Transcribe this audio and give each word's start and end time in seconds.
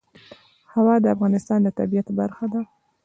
هوا 0.73 0.95
د 0.99 1.05
افغانستان 1.15 1.59
د 1.63 1.67
طبیعت 1.79 2.07
برخه 2.19 2.45
ده. 2.53 2.61